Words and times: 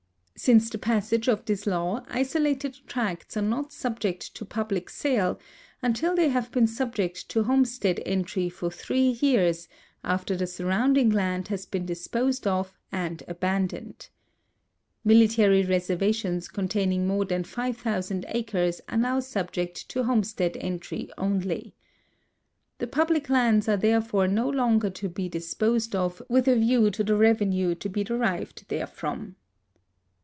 Since 0.37 0.71
the 0.71 0.79
passage 0.79 1.27
of 1.27 1.45
this 1.45 1.67
law 1.67 2.03
isolated 2.09 2.75
tracts 2.87 3.37
are 3.37 3.43
not 3.43 3.71
subject 3.71 4.33
to 4.33 4.43
public 4.43 4.89
sale 4.89 5.37
until 5.83 6.15
they 6.15 6.29
have 6.29 6.51
been 6.51 6.65
subject 6.65 7.29
to 7.29 7.43
homestead 7.43 8.01
entry 8.07 8.49
for 8.49 8.71
three 8.71 9.09
years 9.21 9.67
after 10.03 10.35
the 10.35 10.47
surrounding 10.47 11.11
land 11.11 11.49
has 11.49 11.67
been 11.67 11.85
disposed 11.85 12.47
of 12.47 12.73
and 12.91 13.21
abandoned. 13.27 14.09
Mili 15.05 15.31
tary 15.31 15.61
reservations 15.63 16.47
containing 16.47 17.05
more 17.05 17.25
than 17.25 17.43
5,000 17.43 18.25
acres 18.29 18.81
are 18.89 18.97
now 18.97 19.19
sub 19.19 19.51
ject 19.51 19.87
to 19.89 20.05
homestead 20.05 20.57
entry 20.59 21.11
only. 21.19 21.75
The 22.79 22.87
public 22.87 23.29
lands 23.29 23.69
are 23.69 23.77
therefore 23.77 24.27
ho 24.27 24.49
longer 24.49 24.89
to 24.89 25.07
be 25.07 25.29
disposed 25.29 25.95
of 25.95 26.19
with 26.29 26.47
a 26.47 26.55
view 26.55 26.89
to 26.89 27.03
the 27.03 27.15
revenue 27.15 27.75
to 27.75 27.87
be 27.89 28.03
derived 28.03 28.65
therefrom. 28.69 29.35